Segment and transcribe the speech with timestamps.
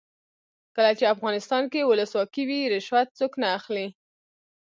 [0.75, 3.87] کله چې افغانستان کې ولسواکي وي رشوت څوک نه اخلي.